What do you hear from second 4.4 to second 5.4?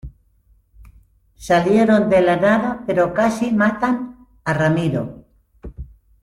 a Ramiro.